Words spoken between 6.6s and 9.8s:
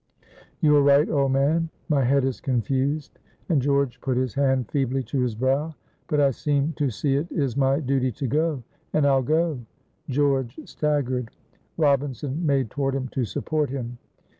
to see it is my duty to go, and I'll go."